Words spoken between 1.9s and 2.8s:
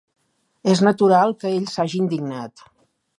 indignat.